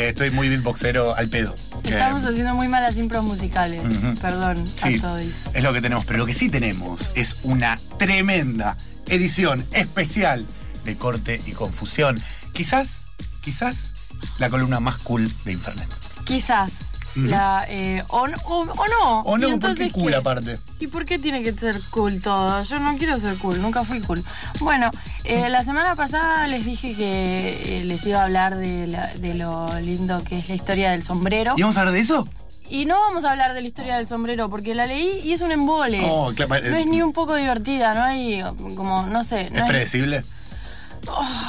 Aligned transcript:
Eh, 0.00 0.08
estoy 0.08 0.30
muy 0.30 0.48
beatboxero 0.48 1.14
al 1.14 1.28
pedo. 1.28 1.54
Estamos 1.84 2.24
Eh, 2.24 2.28
haciendo 2.30 2.54
muy 2.54 2.68
malas 2.68 2.96
impros 2.96 3.22
musicales. 3.22 3.82
Perdón 4.20 4.66
Sí, 4.66 4.96
a 4.96 5.00
todos. 5.02 5.22
es 5.52 5.62
lo 5.62 5.72
que 5.74 5.82
tenemos. 5.82 6.06
Pero 6.06 6.18
lo 6.20 6.26
que 6.26 6.32
sí 6.32 6.48
tenemos 6.48 7.10
es 7.16 7.38
una 7.42 7.78
tremenda 7.98 8.76
edición 9.08 9.62
especial 9.72 10.46
de 10.84 10.96
corte 10.96 11.40
y 11.46 11.52
confusión. 11.52 12.18
Quizás, 12.54 13.02
quizás 13.42 13.92
la 14.38 14.48
columna 14.48 14.80
más 14.80 14.96
cool 14.98 15.30
de 15.44 15.52
Internet. 15.52 15.88
Quizás. 16.24 16.72
La, 17.16 17.64
eh, 17.68 18.04
o, 18.08 18.28
no- 18.28 18.36
o- 18.44 18.62
o 18.62 18.88
no. 18.88 19.20
O 19.22 19.36
¿Y 19.36 19.40
no, 19.40 19.46
¿por 19.48 19.54
entonces 19.54 19.86
qué 19.88 19.92
cool 19.92 20.10
qué? 20.12 20.16
aparte? 20.16 20.58
¿Y 20.78 20.86
por 20.86 21.04
qué 21.04 21.18
tiene 21.18 21.42
que 21.42 21.52
ser 21.52 21.80
cool 21.90 22.20
todo? 22.22 22.62
Yo 22.62 22.78
no 22.80 22.96
quiero 22.96 23.18
ser 23.18 23.36
cool, 23.38 23.60
nunca 23.60 23.82
fui 23.84 24.00
cool. 24.00 24.22
Bueno, 24.60 24.90
eh, 25.24 25.48
la 25.48 25.64
semana 25.64 25.96
pasada 25.96 26.46
les 26.46 26.64
dije 26.64 26.94
que 26.94 27.80
eh, 27.80 27.84
les 27.84 28.04
iba 28.06 28.20
a 28.20 28.24
hablar 28.24 28.56
de, 28.56 28.86
la- 28.86 29.06
de 29.18 29.34
lo 29.34 29.66
lindo 29.80 30.22
que 30.24 30.38
es 30.38 30.48
la 30.48 30.54
historia 30.54 30.90
del 30.92 31.02
sombrero. 31.02 31.54
¿Y 31.56 31.62
vamos 31.62 31.76
a 31.76 31.80
hablar 31.80 31.94
de 31.94 32.00
eso? 32.00 32.28
Y 32.68 32.84
no 32.84 33.00
vamos 33.00 33.24
a 33.24 33.32
hablar 33.32 33.52
de 33.54 33.62
la 33.62 33.66
historia 33.66 33.96
del 33.96 34.06
sombrero 34.06 34.48
porque 34.48 34.76
la 34.76 34.86
leí 34.86 35.20
y 35.24 35.32
es 35.32 35.40
un 35.40 35.50
embole. 35.50 36.00
Oh, 36.08 36.32
claro, 36.36 36.70
no 36.70 36.76
es 36.76 36.86
ni 36.86 37.02
un 37.02 37.12
poco 37.12 37.34
divertida, 37.34 37.94
no 37.94 38.04
hay 38.04 38.44
como, 38.76 39.04
no 39.06 39.24
sé. 39.24 39.40
¿Es 39.46 39.52
No, 39.52 39.66
es- 39.66 39.90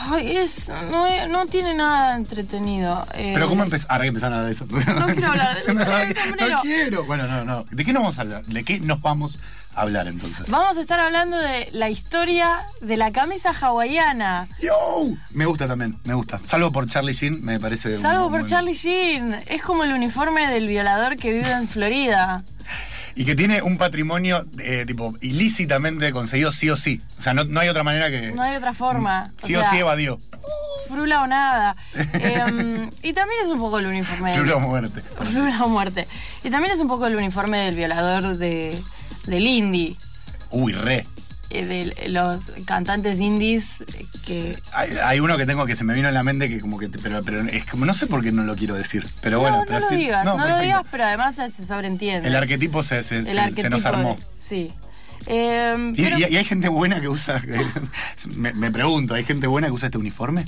Ay, 0.09 0.38
es- 0.38 0.69
no, 0.89 1.05
es- 1.07 1.30
no 1.30 1.45
tiene 1.45 1.73
nada 1.73 2.16
entretenido. 2.16 3.05
Eh, 3.13 3.31
Pero 3.33 3.47
¿cómo 3.49 3.63
empezar? 3.63 3.91
Ahora 3.91 4.03
que 4.03 4.07
empezar 4.09 4.31
a 4.33 4.35
hablar 4.39 4.47
de 4.47 4.53
eso. 4.55 4.66
No 4.66 5.05
quiero 5.07 5.27
hablar 5.31 5.55
de 5.55 5.61
del 5.73 6.17
sombrero. 6.17 6.55
No 6.55 6.61
quiero. 6.61 7.05
Bueno, 7.05 7.27
no, 7.27 7.44
no. 7.45 7.66
¿De 7.72 7.85
qué 7.85 7.94
nos 7.94 8.02
vamos 8.03 8.17
a 8.17 8.22
hablar? 8.22 8.44
¿De 8.45 8.63
qué 8.63 8.79
nos 8.79 9.02
vamos 9.02 9.39
a 9.75 9.81
hablar 9.81 10.07
entonces? 10.07 10.47
Vamos 10.49 10.77
a 10.77 10.81
estar 10.81 10.99
hablando 10.99 11.38
de 11.38 11.69
la 11.73 11.89
historia 11.89 12.61
de 12.81 12.97
la 12.97 13.11
camisa 13.11 13.52
hawaiana. 13.52 14.47
¡Yo! 14.61 14.73
Me 15.31 15.45
gusta 15.45 15.67
también, 15.67 15.97
me 16.03 16.13
gusta. 16.13 16.39
Salvo 16.44 16.72
por 16.72 16.88
Charlie 16.88 17.13
Sheen, 17.13 17.44
me 17.44 17.59
parece. 17.59 17.95
un- 17.95 18.02
Salvo 18.02 18.27
un 18.27 18.31
por 18.33 18.45
Charlie 18.45 18.73
Sheen. 18.73 19.33
Es 19.47 19.61
como 19.61 19.83
el 19.83 19.91
uniforme 19.94 20.47
del 20.47 20.67
violador 20.67 21.16
que 21.17 21.31
vive 21.33 21.52
en 21.52 21.67
Florida. 21.67 22.44
Y 23.16 23.26
que 23.26 23.36
tiene 23.36 23.62
un 23.62 23.78
patrimonio, 23.78 24.45
eh, 24.59 24.86
tipo, 24.86 25.16
ilícitamente 25.22 26.12
conseguido 26.12 26.52
sí 26.52 26.70
o 26.70 26.78
sí. 26.78 27.02
O 27.20 27.22
sea, 27.22 27.34
no, 27.34 27.44
no 27.44 27.59
hay 27.59 27.70
otra 27.70 27.84
manera 27.84 28.09
que. 28.09 28.31
No 28.31 28.42
hay 28.42 28.56
otra 28.56 28.73
forma. 28.73 29.30
sí 29.38 29.56
o, 29.56 29.62
sea, 29.62 29.72
sí 29.72 29.78
evadió. 29.78 30.18
Frula 30.88 31.22
o 31.22 31.28
nada. 31.28 31.76
Em, 32.14 32.90
y 33.02 33.14
también 33.14 33.42
es 33.44 33.50
un 33.50 33.59
poco 33.59 33.80
el 33.80 33.88
uniforme. 33.88 34.34
Flura 34.36 34.56
o 34.56 34.59
muerte. 34.59 35.02
Frula 35.02 35.64
o 35.64 35.70
muerte. 35.70 36.08
Y 36.44 36.50
también 36.50 36.73
es 36.73 36.80
un 36.80 36.88
poco 36.88 37.08
el 37.08 37.16
uniforme 37.16 37.59
del 37.59 37.76
violador 37.76 38.38
de, 38.38 38.78
del 39.25 39.48
indie. 39.48 39.98
Uy, 40.50 40.73
re. 40.73 41.06
Eh, 41.53 41.66
De 41.66 42.09
los 42.09 42.52
cantantes 42.66 43.19
indies 43.19 43.83
que. 44.25 44.57
Hay, 44.73 44.91
hay 45.03 45.19
uno 45.19 45.38
que 45.38 45.45
tengo 45.45 45.66
que 45.66 45.75
se 45.75 45.83
me 45.83 45.94
vino 45.94 46.07
en 46.07 46.13
la 46.13 46.23
mente 46.23 46.49
que 46.49 46.59
como 46.59 46.77
que. 46.80 46.89
Pero, 46.89 47.21
pero 47.23 47.41
es 47.41 47.66
como. 47.66 47.85
No 47.85 47.94
sé 47.94 48.07
por 48.07 48.23
qué 48.23 48.31
no 48.31 48.44
lo 48.44 48.56
quiero 48.56 48.75
decir. 48.75 49.06
Pero 49.22 49.39
bueno, 49.39 49.57
no, 49.57 49.63
no 49.63 49.67
pero 49.67 49.79
lo 49.90 49.90
digas, 49.97 50.25
no, 50.25 50.38
lo 50.38 50.59
digas, 50.59 50.85
pero 50.91 51.06
además 51.06 51.35
se 51.35 51.50
sobreentiende. 51.66 52.28
El 52.28 52.35
arquetipo 52.35 52.84
se, 52.84 53.03
se- 53.03 53.22
nos 53.69 53.85
armó. 53.85 54.17
sí. 54.35 54.72
Em, 55.28 55.91
Y, 55.91 56.01
pero- 56.03 56.17
y- 56.17 56.25
y 56.34 56.38
hay 56.38 56.45
gente 56.45 56.67
buena 56.67 57.00
que 57.00 57.07
usa. 57.07 57.41
me, 58.35 58.53
me 58.53 58.72
pregunto, 58.72 59.13
¿hay 59.13 59.23
gente 59.23 59.45
buena 59.47 59.67
que 59.67 59.73
usa 59.73 59.85
este 59.88 59.97
uniforme? 60.00 60.45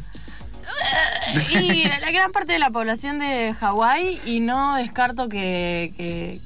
y 1.52 1.84
la 2.02 2.12
gran 2.12 2.32
parte 2.32 2.54
de 2.54 2.60
la 2.60 2.70
población 2.70 3.20
de 3.20 3.54
Hawái 3.60 4.20
y 4.26 4.40
no 4.40 4.76
descarto 4.76 5.30
que 5.30 6.40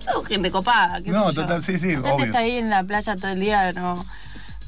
son 0.00 0.24
gente 0.24 0.50
copada. 0.50 1.00
No, 1.00 1.30
yo. 1.32 1.42
total, 1.42 1.62
sí, 1.62 1.78
sí, 1.78 1.94
obvio. 1.96 2.24
está 2.26 2.38
ahí 2.38 2.56
en 2.56 2.70
la 2.70 2.82
playa 2.84 3.16
todo 3.16 3.28
el 3.32 3.40
día, 3.40 3.72
no, 3.72 4.04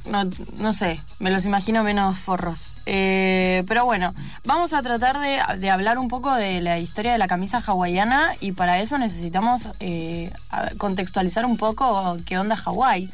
no, 0.06 0.24
no 0.58 0.72
sé, 0.72 1.00
me 1.18 1.30
los 1.30 1.44
imagino 1.44 1.82
menos 1.84 2.18
forros. 2.18 2.76
Eh, 2.86 3.62
pero 3.68 3.84
bueno, 3.84 4.14
vamos 4.44 4.72
a 4.72 4.82
tratar 4.82 5.18
de, 5.20 5.40
de 5.58 5.70
hablar 5.70 5.98
un 5.98 6.08
poco 6.08 6.32
de 6.34 6.60
la 6.62 6.78
historia 6.78 7.12
de 7.12 7.18
la 7.18 7.28
camisa 7.28 7.62
hawaiana 7.66 8.32
y 8.40 8.52
para 8.52 8.80
eso 8.80 8.96
necesitamos 8.98 9.68
eh, 9.80 10.32
contextualizar 10.78 11.44
un 11.44 11.56
poco 11.56 12.16
qué 12.24 12.38
onda 12.38 12.56
Hawái. 12.56 13.10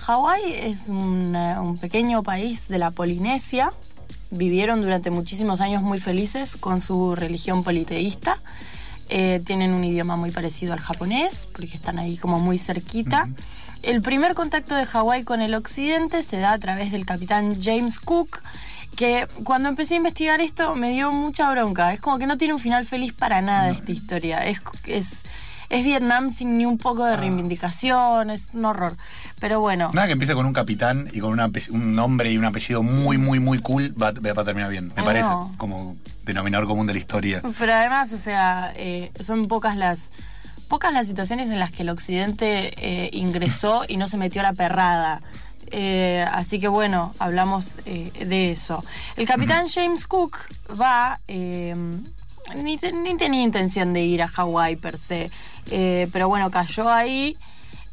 Hawái 0.00 0.40
es 0.54 0.88
una- 0.88 1.60
un 1.62 1.76
pequeño 1.78 2.22
país 2.24 2.66
de 2.68 2.78
la 2.78 2.90
Polinesia. 2.90 3.70
Vivieron 4.30 4.80
durante 4.82 5.10
muchísimos 5.12 5.60
años 5.60 5.82
muy 5.82 6.00
felices 6.00 6.56
con 6.56 6.80
su 6.80 7.14
religión 7.14 7.62
politeísta. 7.62 8.38
Eh, 9.08 9.40
tienen 9.44 9.72
un 9.72 9.84
idioma 9.84 10.16
muy 10.16 10.30
parecido 10.30 10.72
al 10.72 10.80
japonés, 10.80 11.48
porque 11.52 11.74
están 11.74 11.98
ahí 11.98 12.16
como 12.16 12.40
muy 12.40 12.58
cerquita. 12.58 13.28
El 13.82 14.00
primer 14.00 14.34
contacto 14.34 14.74
de 14.74 14.86
Hawái 14.86 15.24
con 15.24 15.42
el 15.42 15.54
occidente 15.54 16.22
se 16.22 16.38
da 16.38 16.52
a 16.52 16.58
través 16.58 16.90
del 16.90 17.04
capitán 17.04 17.60
James 17.60 17.98
Cook, 17.98 18.40
que 18.96 19.26
cuando 19.42 19.68
empecé 19.68 19.94
a 19.94 19.96
investigar 19.98 20.40
esto 20.40 20.74
me 20.74 20.90
dio 20.90 21.12
mucha 21.12 21.50
bronca. 21.50 21.92
Es 21.92 22.00
como 22.00 22.18
que 22.18 22.26
no 22.26 22.38
tiene 22.38 22.54
un 22.54 22.60
final 22.60 22.86
feliz 22.86 23.12
para 23.12 23.42
nada 23.42 23.70
esta 23.70 23.92
historia. 23.92 24.38
Es, 24.38 24.62
es, 24.86 25.24
es 25.74 25.84
Vietnam 25.84 26.30
sin 26.32 26.56
ni 26.58 26.66
un 26.66 26.78
poco 26.78 27.04
de 27.04 27.16
reivindicación, 27.16 28.30
es 28.30 28.48
un 28.54 28.64
horror. 28.64 28.96
Pero 29.40 29.60
bueno. 29.60 29.90
Nada 29.92 30.06
que 30.06 30.12
empiece 30.14 30.34
con 30.34 30.46
un 30.46 30.52
capitán 30.52 31.08
y 31.12 31.20
con 31.20 31.38
un, 31.38 31.94
nombre 31.94 32.32
y 32.32 32.38
un 32.38 32.44
apellido 32.44 32.82
muy, 32.82 33.18
muy, 33.18 33.40
muy 33.40 33.58
cool, 33.58 33.94
va, 34.00 34.12
va 34.12 34.42
a 34.42 34.44
terminar 34.44 34.70
bien. 34.70 34.88
Me 34.96 35.02
Ah, 35.02 35.04
parece. 35.04 35.28
no. 35.28 35.52
Como 35.58 35.96
denominador 36.24 36.66
común 36.66 36.86
de 36.86 36.94
la 36.94 36.98
historia. 36.98 37.42
Pero 37.58 37.72
además, 37.74 38.12
o 38.12 38.16
sea, 38.16 38.72
eh, 38.76 39.10
son 39.20 39.46
pocas 39.46 39.76
las 39.76 40.10
pocas 40.68 40.92
las 40.94 41.06
situaciones 41.06 41.50
en 41.50 41.58
las 41.58 41.70
que 41.72 41.82
el 41.82 41.90
occidente 41.90 42.72
eh, 42.78 43.10
ingresó 43.12 43.84
y 43.88 43.96
no 43.98 44.08
se 44.08 44.16
metió 44.16 44.40
a 44.40 44.44
la 44.44 44.52
perrada. 44.54 45.20
Eh, 45.70 46.24
así 46.32 46.58
que 46.60 46.68
bueno, 46.68 47.12
hablamos 47.18 47.72
eh, 47.86 48.10
de 48.26 48.52
eso. 48.52 48.82
El 49.16 49.26
capitán 49.26 49.66
James 49.66 50.06
Cook 50.06 50.38
va, 50.80 51.20
eh, 51.28 51.74
ni, 52.56 52.78
te- 52.78 52.92
ni 52.92 53.16
tenía 53.16 53.42
intención 53.42 53.92
de 53.92 54.02
ir 54.04 54.22
a 54.22 54.28
Hawái 54.28 54.76
per 54.76 54.96
se, 54.98 55.30
eh, 55.70 56.08
pero 56.12 56.28
bueno, 56.28 56.50
cayó 56.50 56.88
ahí, 56.90 57.36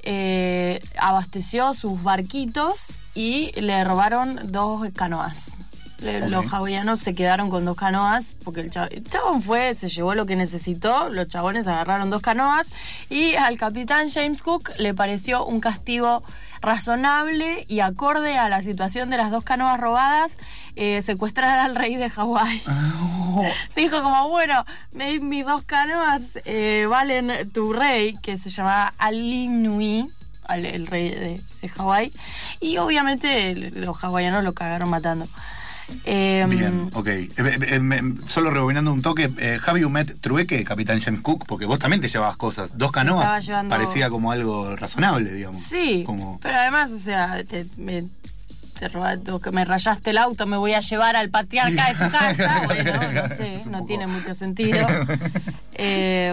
eh, 0.04 0.82
abasteció 0.98 1.74
sus 1.74 2.02
barquitos 2.02 3.00
y 3.14 3.52
le 3.60 3.84
robaron 3.84 4.40
dos 4.52 4.88
canoas. 4.96 5.71
Los 6.02 6.52
hawaianos 6.54 7.00
se 7.00 7.14
quedaron 7.14 7.50
con 7.50 7.64
dos 7.66 7.78
canoas 7.78 8.36
porque 8.44 8.62
el, 8.62 8.72
cha- 8.72 8.88
el 8.88 9.04
chabón 9.04 9.42
fue, 9.44 9.74
se 9.76 9.88
llevó 9.88 10.16
lo 10.16 10.26
que 10.26 10.36
necesitó, 10.36 11.10
los 11.10 11.28
chabones 11.28 11.68
agarraron 11.68 12.10
dos 12.10 12.22
canoas 12.22 12.72
y 13.10 13.36
al 13.36 13.58
capitán 13.58 14.10
James 14.10 14.42
Cook 14.42 14.72
le 14.78 14.94
pareció 14.94 15.46
un 15.46 15.60
castigo 15.62 16.24
razonable 16.62 17.66
y 17.68 17.80
acorde 17.80 18.38
a 18.38 18.48
la 18.50 18.62
situación 18.62 19.10
de 19.10 19.18
las 19.18 19.32
dos 19.32 19.44
canoas 19.44 19.80
robadas, 19.80 20.38
eh, 20.76 21.02
secuestrar 21.02 21.60
al 21.60 21.76
rey 21.76 21.96
de 21.96 22.10
Hawái. 22.10 22.62
Dijo 23.76 24.02
como, 24.02 24.30
bueno, 24.30 24.66
mis 24.94 25.46
dos 25.46 25.64
canoas 25.64 26.40
eh, 26.46 26.86
valen 26.90 27.50
tu 27.52 27.74
rey, 27.74 28.16
que 28.22 28.38
se 28.38 28.50
llamaba 28.50 28.94
Alinui, 28.98 30.10
al- 30.48 30.66
el 30.66 30.88
rey 30.88 31.10
de, 31.10 31.42
de 31.62 31.70
Hawái, 31.70 32.12
y 32.60 32.78
obviamente 32.78 33.56
los 33.72 34.04
hawaianos 34.04 34.44
lo 34.44 34.54
cagaron 34.54 34.90
matando. 34.90 35.26
Eh, 36.06 36.46
Bien, 36.50 36.90
ok. 36.94 37.08
Eh, 37.08 37.30
eh, 37.38 37.58
eh, 37.72 38.02
solo 38.26 38.50
rebobinando 38.52 38.92
un 38.94 39.02
toque, 39.02 39.30
Javi 39.60 39.84
Humet 39.84 40.20
Trueque, 40.22 40.64
capitán 40.64 41.00
James 41.00 41.22
Cook, 41.22 41.46
porque 41.48 41.66
vos 41.66 41.80
también 41.80 42.02
te 42.02 42.08
llevabas 42.08 42.38
cosas. 42.38 42.78
Dos 42.78 42.92
canoas 42.92 43.46
llevando- 43.46 43.70
parecía 43.70 44.10
como 44.10 44.32
algo 44.32 44.76
razonable, 44.76 45.32
digamos. 45.34 45.62
Sí, 45.62 46.04
Como, 46.06 46.40
pero 46.42 46.58
además, 46.58 46.92
o 46.92 47.00
sea, 47.00 47.44
te, 47.44 47.66
me, 47.78 48.04
te 48.80 48.90
robaste- 48.90 49.40
que 49.42 49.52
me 49.52 49.64
rayaste 49.66 50.10
el 50.10 50.18
auto, 50.18 50.46
me 50.48 50.58
voy 50.58 50.74
a 50.74 50.80
llevar 50.82 51.16
al 51.16 51.30
patriarca 51.30 51.88
de 51.94 51.94
tu 52.06 52.12
casa. 52.18 52.62
Bueno, 52.66 52.94
no 53.14 53.30
sé, 53.30 53.62
no 53.66 53.72
poco- 53.80 53.86
tiene 53.86 54.08
mucho 54.08 54.34
sentido. 54.34 54.88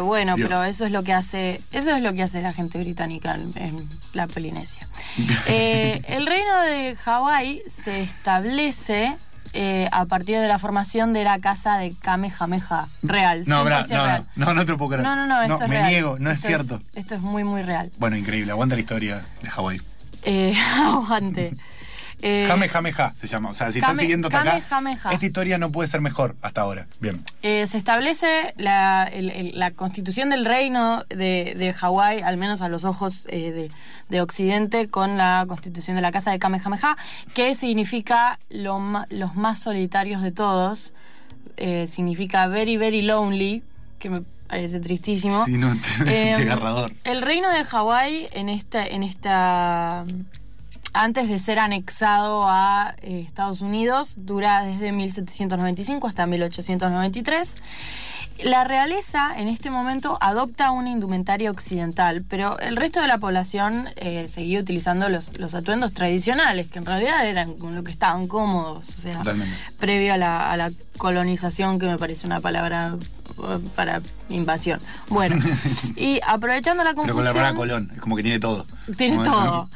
Bueno, 0.05 0.35
Dios. 0.37 0.47
pero 0.49 0.63
eso 0.65 0.85
es 0.85 0.93
lo 0.93 1.03
que 1.03 1.15
hace, 1.15 1.59
eso 1.73 1.97
es 1.97 2.03
lo 2.03 2.13
que 2.13 2.23
hace 2.23 2.43
la 2.43 2.53
gente 2.53 2.79
británica 2.79 3.35
en, 3.35 3.51
en 3.57 3.89
la 4.13 4.27
Polinesia. 4.27 4.87
El 5.47 6.27
reino 6.27 6.61
de 6.61 6.95
Hawái 6.97 7.63
se 7.67 8.03
establece 8.03 9.17
eh, 9.53 9.89
a 9.93 10.05
partir 10.07 10.39
de 10.39 10.49
la 10.49 10.59
formación 10.59 11.13
de 11.13 11.25
la 11.25 11.39
casa 11.39 11.79
de 11.79 11.93
Kamehameha 12.03 12.89
real. 13.03 13.45
No, 13.47 13.63
100% 13.63 13.65
bra, 13.65 13.81
no, 13.89 14.05
real. 14.05 14.27
no, 14.37 14.47
no, 14.47 14.55
no 14.55 14.67
te 14.67 14.73
lo 14.73 14.79
puedo 14.79 14.91
creer. 14.91 15.05
No, 15.05 15.17
no, 15.17 15.27
no, 15.27 15.43
esto 15.43 15.65
es 15.65 15.69
me 15.69 15.77
real. 15.77 15.91
niego, 15.91 16.17
no 16.19 16.31
es 16.31 16.37
Esto 16.39 16.49
cierto. 16.49 16.81
esto 16.95 17.15
es 17.15 17.21
muy, 17.21 17.45
muy 17.45 17.63
real. 17.63 17.91
Bueno, 17.99 18.17
increíble, 18.17 18.53
aguanta 18.53 18.75
la 18.75 18.81
historia 18.81 19.23
de 19.43 19.49
Hawái. 19.51 19.81
Eh, 20.25 20.55
aguante. 20.85 21.55
Eh, 22.21 22.47
Jame, 22.49 22.69
jame, 22.69 22.93
ja, 22.93 23.15
se 23.15 23.27
llama. 23.29 23.51
O 23.51 23.55
sea, 23.55 23.71
si 23.71 23.79
están 23.79 23.97
siguiendo 23.97 24.27
hasta 24.29 24.41
acá, 24.41 24.51
Kamehameha. 24.69 25.13
esta 25.13 25.25
historia 25.27 25.57
no 25.59 25.71
puede 25.71 25.89
ser 25.89 26.01
mejor 26.01 26.35
hasta 26.43 26.63
ahora. 26.63 26.87
Bien. 27.01 27.23
eh, 27.43 27.67
se 27.69 27.79
establece 27.79 28.55
la, 28.57 29.05
el- 29.05 29.31
el- 29.31 29.59
la 29.59 29.71
constitución 29.71 30.31
del 30.31 30.45
reino 30.45 31.05
de, 31.11 31.55
de 31.57 31.73
Hawái, 31.73 32.23
al 32.23 32.37
menos 32.37 32.61
a 32.61 32.69
los 32.69 32.85
ojos 32.85 33.27
eh, 33.29 33.53
de, 33.53 33.71
de 34.09 34.21
Occidente, 34.21 34.89
con 34.89 35.17
la 35.17 35.45
constitución 35.49 35.95
de 35.97 36.03
la 36.03 36.11
casa 36.11 36.33
de 36.33 36.39
Kamehameha, 36.41 36.97
que 37.35 37.55
significa 37.55 38.39
lo 38.51 38.81
los 39.11 39.35
más 39.37 39.61
solitarios 39.61 40.21
de 40.23 40.33
todos. 40.33 40.93
Eh, 41.57 41.87
significa 41.89 42.47
very, 42.47 42.77
very 42.77 43.03
lonely, 43.03 43.63
que 43.99 44.11
me 44.11 44.23
parece 44.49 44.81
tristísimo. 44.81 45.45
Sí, 45.45 45.59
no, 45.59 45.71
Em, 46.07 46.39
desgarrador. 46.39 46.93
El 47.05 47.23
reino 47.23 47.49
de 47.51 47.65
Hawái 47.65 48.29
en 48.33 48.49
esta, 48.49 48.87
en 48.87 49.03
esta 49.03 50.05
antes 50.93 51.29
de 51.29 51.39
ser 51.39 51.59
anexado 51.59 52.47
a 52.47 52.95
eh, 53.03 53.23
Estados 53.27 53.61
Unidos, 53.61 54.15
dura 54.17 54.63
desde 54.63 54.93
1795 54.93 56.07
hasta 56.07 56.27
1893. 56.27 57.57
La 58.45 58.63
realeza 58.63 59.33
en 59.37 59.49
este 59.49 59.69
momento 59.69 60.17
adopta 60.21 60.71
una 60.71 60.91
indumentaria 60.91 61.51
occidental, 61.51 62.25
pero 62.29 62.57
el 62.61 62.77
resto 62.77 63.01
de 63.01 63.09
la 63.09 63.19
población 63.19 63.89
eh, 63.97 64.29
seguía 64.29 64.61
utilizando 64.61 65.09
los, 65.09 65.37
los, 65.41 65.55
atuendos 65.55 65.93
tradicionales, 65.93 66.69
que 66.69 66.79
en 66.79 66.87
realidad 66.87 67.27
eran 67.27 67.55
con 67.55 67.75
lo 67.75 67.83
que 67.83 67.91
estaban 67.91 68.29
cómodos, 68.29 68.89
o 68.91 69.01
sea, 69.01 69.23
previo 69.81 70.15
a 70.15 70.19
la, 70.19 70.53
a 70.53 70.57
la 70.57 70.71
colonización, 70.99 71.81
que 71.81 71.87
me 71.87 71.99
parece 71.99 72.27
una 72.29 72.41
palabra 72.41 72.95
eh, 72.97 73.59
para 73.75 74.01
invasión. 74.29 74.81
Bueno, 75.09 75.37
y 75.97 76.21
aprovechando 76.25 76.85
la 76.85 76.95
confusión... 76.95 77.25
Pero 77.25 77.33
con 77.33 77.43
la 77.43 77.55
Colón, 77.55 77.91
es 77.93 78.01
como 78.01 78.15
que 78.15 78.23
tiene 78.23 78.39
todo. 78.39 78.65
Tiene 78.97 79.17
todo. 79.17 79.69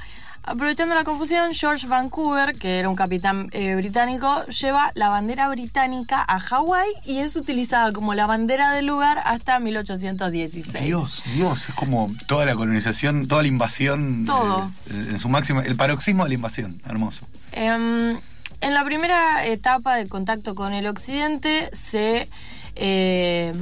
Aprovechando 0.45 0.97
la 0.97 1.05
confusión, 1.05 1.53
George 1.53 1.87
Vancouver, 1.87 2.59
que 2.59 2.81
era 2.81 2.89
un 2.89 2.97
capitán 2.97 3.49
eh, 3.53 3.77
británico, 3.77 4.45
lleva 4.47 4.91
la 4.95 5.09
bandera 5.09 5.49
británica 5.49 6.25
a 6.27 6.41
Hawái 6.41 6.89
y 7.05 7.19
es 7.19 7.37
utilizada 7.37 7.93
como 7.93 8.15
la 8.15 8.27
bandera 8.27 8.71
del 8.71 8.87
lugar 8.87 9.23
hasta 9.25 9.61
1816. 9.61 10.85
Dios, 10.85 11.23
Dios, 11.35 11.69
es 11.69 11.75
como 11.77 12.11
toda 12.27 12.45
la 12.45 12.57
colonización, 12.57 13.29
toda 13.29 13.43
la 13.43 13.49
invasión. 13.49 14.25
Todo. 14.25 14.69
Eh, 14.91 15.09
en 15.11 15.19
su 15.21 15.29
máximo, 15.29 15.61
el 15.61 15.77
paroxismo 15.77 16.25
de 16.25 16.31
la 16.31 16.35
invasión, 16.35 16.81
hermoso. 16.87 17.25
Em, 17.53 18.19
en 18.61 18.75
la 18.75 18.85
primera 18.85 19.47
etapa 19.47 19.95
de 19.95 20.09
contacto 20.09 20.57
con 20.57 20.73
el 20.73 20.89
occidente 20.89 21.71
se... 21.73 22.29
Eh, 22.75 23.53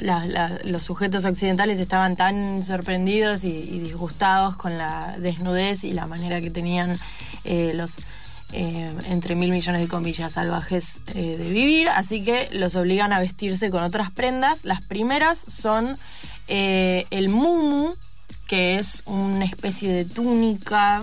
los 0.00 0.82
sujetos 0.82 1.24
occidentales 1.24 1.78
estaban 1.78 2.16
tan 2.16 2.64
sorprendidos 2.64 3.44
y, 3.44 3.80
disgustados 3.80 4.56
con 4.56 4.78
la 4.78 5.14
desnudez 5.18 5.84
y 5.84 5.92
la 5.92 6.06
manera 6.06 6.40
que 6.40 6.50
tenían 6.50 6.96
eh, 7.44 7.72
los 7.74 7.98
eh, 8.52 8.94
entre 9.08 9.34
mil 9.34 9.50
millones 9.50 9.80
de 9.80 9.88
comillas 9.88 10.32
salvajes 10.32 11.00
eh, 11.14 11.36
de 11.36 11.50
vivir, 11.50 11.88
así 11.88 12.22
que 12.22 12.48
los 12.52 12.76
obligan 12.76 13.12
a 13.12 13.20
vestirse 13.20 13.70
con 13.70 13.82
otras 13.82 14.10
prendas. 14.10 14.64
Las 14.64 14.82
primeras 14.82 15.38
son 15.38 15.96
el 16.48 17.28
mumu, 17.28 17.94
que 18.46 18.78
es 18.78 19.02
una 19.06 19.44
especie 19.44 19.92
de 19.92 20.04
túnica 20.04 21.02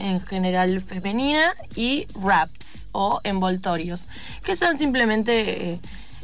en 0.00 0.20
general 0.20 0.82
femenina, 0.82 1.52
y 1.76 2.08
wraps 2.16 2.88
o 2.90 3.20
envoltorios, 3.22 4.06
que 4.44 4.56
son 4.56 4.76
simplemente 4.76 5.78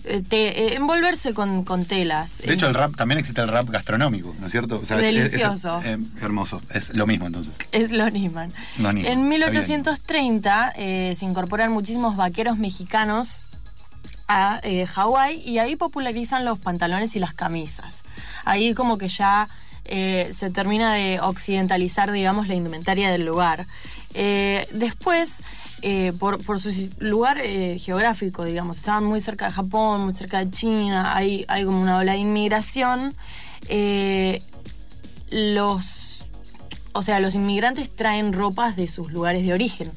eh, 0.04 0.22
eh, 0.30 0.74
envolverse 0.76 1.34
con, 1.34 1.64
con, 1.64 1.86
De 1.86 2.02
hecho, 2.46 2.68
el 2.68 2.74
rap 2.74 2.94
también 2.96 3.18
existe 3.18 3.40
el 3.40 3.48
rap 3.48 3.68
gastronómico, 3.68 4.34
¿no 4.38 4.46
es 4.46 4.52
cierto? 4.52 4.78
Delicioso. 4.78 5.78
Es, 5.78 5.86
eh, 5.86 5.98
hermoso. 6.20 6.62
Es 6.70 6.94
lo 6.94 7.06
mismo 7.06 7.26
entonces. 7.26 7.54
Es 7.72 7.90
lo 7.92 8.10
mismo. 8.10 8.42
En 8.78 9.28
1830 9.28 10.72
se 10.76 11.24
incorporan 11.24 11.72
muchísimos 11.72 12.16
vaqueros 12.16 12.58
mexicanos 12.58 13.42
a 14.28 14.60
Hawái 14.94 15.40
y 15.40 15.58
ahí 15.58 15.76
popularizan 15.76 16.44
los 16.44 16.58
pantalones 16.58 17.16
y 17.16 17.18
las 17.18 17.34
camisas. 17.34 18.04
Ahí 18.44 18.74
como 18.74 18.98
que 18.98 19.08
ya 19.08 19.48
se 19.84 20.50
termina 20.52 20.94
de 20.94 21.20
occidentalizar, 21.20 22.12
digamos, 22.12 22.48
la 22.48 22.54
indumentaria 22.54 23.10
del 23.10 23.24
lugar. 23.24 23.66
después 24.14 25.36
eh, 25.82 26.12
por, 26.18 26.60
su 26.60 26.70
lugar 27.00 27.38
eh, 27.38 27.78
geográfico, 27.78 28.44
digamos. 28.44 28.78
Estaban 28.78 29.04
muy 29.04 29.20
cerca 29.20 29.46
de 29.46 29.52
Japón, 29.52 30.02
muy 30.02 30.14
cerca 30.14 30.44
de 30.44 30.50
China, 30.50 31.16
hay, 31.16 31.44
hay 31.48 31.64
como 31.64 31.80
una 31.80 31.98
ola 31.98 32.12
de 32.12 32.18
inmigración. 32.18 33.14
Eh, 33.68 34.42
los, 35.30 36.24
o 36.92 37.02
sea, 37.02 37.20
los 37.20 37.34
inmigrantes 37.34 37.94
traen 37.94 38.32
ropas 38.32 38.76
de 38.76 38.88
sus 38.88 39.12
lugares 39.12 39.46
de 39.46 39.52
origen. 39.52 39.90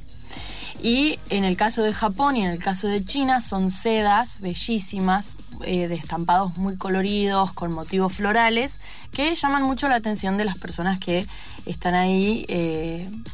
Y 0.81 1.17
en 1.29 1.45
el 1.45 1.55
caso 1.55 1.81
de 1.81 1.93
Japón 1.93 2.35
y 2.35 2.43
en 2.43 2.49
el 2.49 2.59
caso 2.59 2.87
de 2.87 3.05
China 3.05 3.39
son 3.39 3.71
sedas 3.71 4.41
bellísimas, 4.41 5.37
de 5.61 5.93
estampados 5.95 6.57
muy 6.57 6.75
coloridos, 6.75 7.53
con 7.53 7.71
motivos 7.71 8.13
florales, 8.13 8.81
que 9.13 9.33
llaman 9.33 9.63
mucho 9.63 9.87
la 9.87 9.95
atención 9.95 10.35
de 10.37 10.43
las 10.43 10.57
personas 10.57 10.99
que 10.99 11.25
están 11.65 11.95
ahí, 11.95 12.43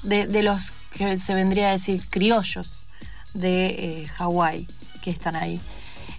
de, 0.04 0.28
de, 0.28 0.44
los 0.44 0.74
que 0.91 1.18
se 1.18 1.33
vendría 1.33 1.69
a 1.69 1.71
decir 1.71 2.01
criollos 2.09 2.83
de 3.33 3.68
eh, 3.68 4.07
Hawái 4.07 4.68
que 5.01 5.12
están 5.12 5.36
ahí. 5.36 5.59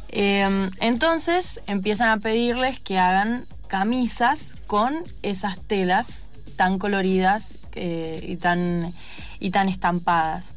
Em, 0.08 0.70
entonces 0.80 1.60
empiezan 1.66 2.08
a 2.08 2.18
pedirles 2.18 2.80
que 2.80 2.98
hagan 2.98 3.46
camisas 3.68 4.56
con 4.66 4.96
esas 5.22 5.60
telas 5.60 6.28
tan 6.56 6.78
coloridas 6.78 7.54
eh, 7.74 8.24
y, 8.26 8.36
tan, 8.36 8.92
y 9.38 9.50
tan 9.50 9.68
estampadas. 9.68 10.54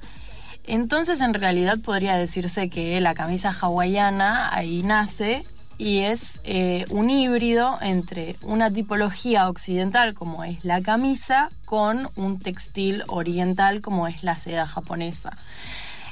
Entonces 0.66 1.22
en 1.22 1.34
realidad 1.34 1.78
podría 1.80 2.16
decirse 2.16 2.70
que 2.70 3.00
la 3.02 3.14
camisa 3.14 3.52
hawaiana 3.52 4.54
ahí 4.54 4.82
nace 4.82 5.44
y 5.78 6.00
es 6.00 6.42
eh, 6.44 6.86
un 6.90 7.10
híbrido 7.10 7.78
entre 7.82 8.36
una 8.42 8.72
tipología 8.72 9.50
occidental 9.50 10.14
como 10.14 10.44
es 10.44 10.64
la 10.64 10.82
camisa 10.82 11.50
con 11.66 12.08
un 12.16 12.40
textil 12.40 13.04
oriental 13.08 13.82
como 13.82 14.08
es 14.08 14.24
la 14.24 14.38
seda 14.38 14.68
japonesa. 14.68 15.36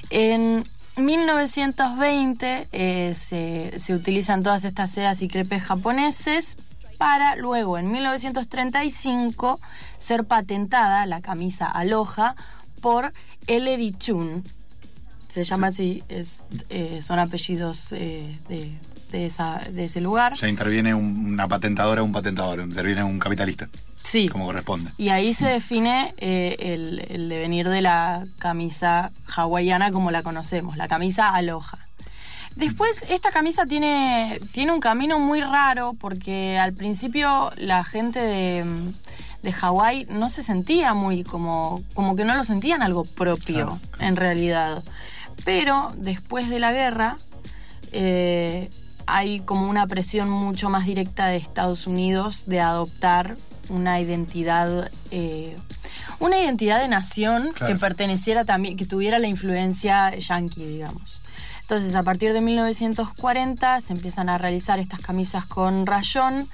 En 0.09 0.67
1920 0.97 2.67
eh, 2.71 3.13
se, 3.15 3.79
se, 3.79 3.93
utilizan 3.93 4.43
todas 4.43 4.65
estas 4.65 4.91
sedas 4.91 5.21
y 5.21 5.27
crepes 5.27 5.63
japoneses 5.63 6.57
para 6.97 7.35
luego 7.35 7.77
en 7.77 7.91
1935 7.91 9.59
ser 9.97 10.25
patentada 10.25 11.05
la 11.05 11.21
camisa 11.21 11.67
Aloha 11.67 12.35
por 12.81 13.13
Ellery 13.47 13.93
Chun. 13.97 14.43
Se 15.29 15.45
llama 15.45 15.67
así, 15.67 16.03
es, 16.09 16.43
eh, 16.69 17.01
son 17.01 17.17
apellidos 17.17 17.89
de 17.89 18.77
de, 19.11 19.25
esa, 19.25 19.59
de 19.69 19.83
ese 19.83 20.01
lugar. 20.01 20.35
Ya 20.35 20.47
interviene 20.47 20.93
una 20.93 21.47
patentadora 21.47 22.01
o 22.01 22.05
un 22.05 22.11
patentador, 22.11 22.61
interviene 22.61 23.03
un 23.03 23.19
capitalista. 23.19 23.69
Sí. 24.03 24.29
Como 24.29 24.45
corresponde. 24.45 24.91
Y 24.97 25.09
ahí 25.09 25.33
se 25.33 25.47
define 25.47 26.13
eh, 26.17 26.55
el, 27.09 27.29
devenir 27.29 27.69
de 27.69 27.81
la 27.81 28.25
camisa 28.39 29.11
hawaiana 29.35 29.91
como 29.91 30.11
la 30.11 30.23
conocemos, 30.23 30.77
la 30.77 30.87
camisa 30.87 31.29
aloha. 31.29 31.77
Después, 32.55 33.05
esta 33.09 33.31
camisa 33.31 33.65
tiene, 33.65 34.39
tiene 34.51 34.73
un 34.73 34.81
camino 34.81 35.19
muy 35.19 35.39
raro 35.39 35.95
porque 35.99 36.57
al 36.57 36.73
principio 36.73 37.51
la 37.57 37.83
gente 37.83 38.19
de, 38.19 38.65
de 39.41 39.53
Hawái 39.53 40.07
no 40.09 40.29
se 40.29 40.43
sentía 40.43 40.93
muy 40.93 41.23
como, 41.23 41.81
como 41.93 42.15
que 42.15 42.25
no 42.25 42.35
lo 42.35 42.43
sentían 42.43 42.81
algo 42.81 43.03
propio 43.03 43.79
en 43.99 44.15
realidad. 44.15 44.83
Pero 45.45 45.93
después 45.95 46.49
de 46.49 46.59
la 46.59 46.71
guerra, 46.71 47.15
eh, 47.93 48.69
hay 49.11 49.41
como 49.41 49.69
una 49.69 49.87
presión 49.87 50.29
mucho 50.29 50.69
más 50.69 50.85
directa 50.85 51.27
de 51.27 51.35
Estados 51.35 51.85
Unidos 51.85 52.45
de 52.45 52.61
adoptar 52.61 53.35
una 53.67 53.99
identidad, 53.99 54.89
eh, 55.11 55.57
una 56.19 56.39
identidad 56.39 56.79
de 56.79 56.87
nación 56.87 57.51
que 57.67 57.75
perteneciera 57.75 58.45
también, 58.45 58.77
que 58.77 58.85
tuviera 58.85 59.19
la 59.19 59.27
influencia 59.27 60.15
yanqui, 60.17 60.63
digamos. 60.63 61.19
Entonces, 61.59 61.93
a 61.95 62.03
partir 62.03 62.31
de 62.31 62.39
1940 62.39 63.81
se 63.81 63.93
empiezan 63.93 64.29
a 64.29 64.37
realizar 64.37 64.79
estas 64.79 65.01
camisas 65.01 65.45
con 65.45 65.85
rayón 65.85 66.47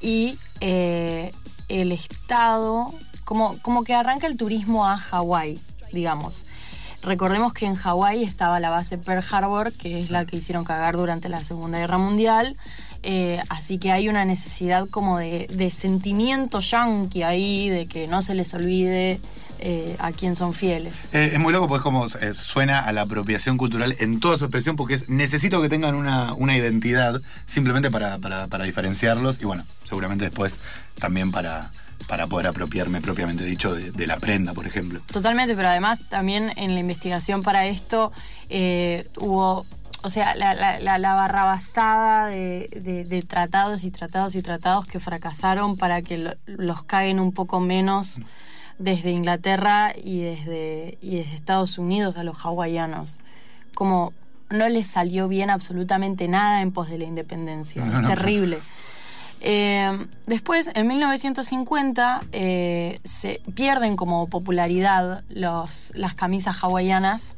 y 0.00 0.36
eh, 0.60 1.30
el 1.68 1.92
Estado, 1.92 2.92
como, 3.24 3.56
como 3.62 3.84
que 3.84 3.94
arranca 3.94 4.26
el 4.26 4.36
turismo 4.36 4.84
a 4.84 4.96
Hawái, 4.96 5.60
digamos. 5.92 6.44
Recordemos 7.02 7.54
que 7.54 7.66
en 7.66 7.76
Hawái 7.76 8.22
estaba 8.22 8.60
la 8.60 8.70
base 8.70 8.98
Pearl 8.98 9.24
Harbor, 9.30 9.72
que 9.72 10.02
es 10.02 10.10
la 10.10 10.26
que 10.26 10.36
hicieron 10.36 10.64
cagar 10.64 10.96
durante 10.96 11.28
la 11.28 11.42
Segunda 11.42 11.78
Guerra 11.78 11.98
Mundial. 11.98 12.56
Eh, 13.02 13.40
así 13.48 13.78
que 13.78 13.90
hay 13.90 14.10
una 14.10 14.26
necesidad 14.26 14.86
como 14.90 15.18
de, 15.18 15.72
sentimiento 15.74 16.60
yankee 16.60 17.22
ahí, 17.22 17.70
de 17.70 17.86
que 17.86 18.06
no 18.06 18.20
se 18.20 18.34
les 18.34 18.52
olvide 18.52 19.18
eh, 19.60 19.96
a 19.98 20.12
quién 20.12 20.36
son 20.36 20.52
fieles. 20.52 21.14
Eh, 21.14 21.30
es 21.32 21.38
muy 21.38 21.52
loco 21.54 21.68
porque 21.68 21.82
como 21.82 22.06
suena 22.08 22.80
a 22.80 22.92
la 22.92 23.02
apropiación 23.02 23.56
cultural 23.56 23.96
en 23.98 24.20
toda 24.20 24.36
su 24.36 24.44
expresión, 24.44 24.76
porque 24.76 24.94
es 24.94 25.08
necesito 25.08 25.62
que 25.62 25.70
tengan 25.70 25.94
una, 25.94 26.56
identidad 26.56 27.20
simplemente 27.46 27.90
para, 27.90 28.18
para 28.18 28.64
diferenciarlos 28.64 29.40
y 29.40 29.46
bueno, 29.46 29.64
seguramente 29.84 30.24
después 30.24 30.60
también 30.98 31.30
para 31.30 31.70
para 32.08 32.26
poder 32.26 32.46
apropiarme 32.48 33.00
propiamente 33.00 33.44
dicho 33.44 33.74
de, 33.74 34.06
la 34.06 34.16
prenda, 34.16 34.52
por 34.54 34.66
ejemplo. 34.66 35.00
Totalmente, 35.12 35.54
pero 35.54 35.68
además 35.68 36.08
también 36.08 36.52
en 36.56 36.74
la 36.74 36.80
investigación 36.80 37.42
para 37.42 37.66
esto 37.66 38.12
eh, 38.48 39.06
hubo, 39.18 39.64
o 40.02 40.10
sea, 40.10 40.34
la, 40.34 40.54
la, 40.54 40.98
la 40.98 41.14
barrabastada 41.14 42.26
de, 42.26 43.24
tratados 43.28 43.84
y 43.84 43.90
tratados 43.90 44.34
y 44.34 44.42
tratados 44.42 44.86
que 44.86 45.00
fracasaron 45.00 45.76
para 45.76 46.02
que 46.02 46.36
los 46.46 46.82
caguen 46.82 47.20
un 47.20 47.32
poco 47.32 47.60
menos 47.60 48.20
desde 48.78 49.10
Inglaterra 49.10 49.92
y 49.94 50.20
desde, 50.22 50.98
y 51.00 51.16
desde 51.16 51.34
Estados 51.34 51.78
Unidos 51.78 52.16
a 52.16 52.24
los 52.24 52.38
hawaianos. 52.44 53.18
Como 53.74 54.12
no 54.50 54.68
les 54.68 54.86
salió 54.86 55.28
bien 55.28 55.48
absolutamente 55.48 56.28
nada 56.28 56.60
en 56.60 56.72
pos 56.72 56.88
de 56.90 56.98
la 56.98 57.04
independencia. 57.04 57.86
es 57.86 58.06
terrible. 58.06 58.58
Eh, 59.40 60.06
después, 60.26 60.70
en 60.74 60.86
1950, 60.86 62.22
eh, 62.32 63.00
se 63.04 63.40
pierden 63.54 63.96
como 63.96 64.28
popularidad 64.28 65.24
los, 65.30 65.92
las 65.94 66.14
camisas 66.14 66.62
hawaianas. 66.62 67.36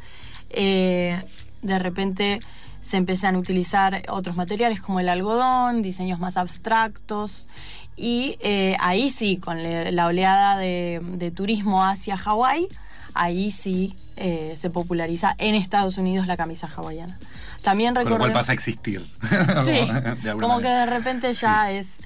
Eh, 0.50 1.20
de 1.62 1.78
repente 1.78 2.40
se 2.80 2.96
empiezan 2.96 3.36
a 3.36 3.38
utilizar 3.38 4.02
otros 4.08 4.34
materiales 4.34 4.80
como 4.80 4.98
el 4.98 5.08
algodón, 5.08 5.82
diseños 5.82 6.18
más 6.18 6.36
abstractos. 6.36 7.48
Y 7.96 8.36
eh, 8.40 8.76
ahí 8.80 9.10
sí, 9.10 9.36
con 9.36 9.62
le- 9.62 9.92
la 9.92 10.06
oleada 10.06 10.56
de, 10.56 11.00
de 11.02 11.30
turismo 11.30 11.84
hacia 11.84 12.16
Hawái, 12.16 12.68
ahí 13.14 13.50
sí 13.50 13.94
eh, 14.16 14.54
se 14.56 14.70
populariza 14.70 15.34
en 15.38 15.54
Estados 15.54 15.98
Unidos 15.98 16.26
la 16.26 16.36
camisa 16.36 16.68
hawaiana. 16.74 17.18
También 17.62 17.94
Con 17.94 18.04
lo 18.04 18.10
cual 18.10 18.14
recordemos... 18.30 18.40
pasa 18.40 18.52
a 18.52 18.54
existir. 18.54 19.06
Sí, 19.64 19.88
como 20.40 20.60
que 20.60 20.68
de 20.68 20.86
repente 20.86 21.32
ya 21.34 21.70
es 21.70 21.98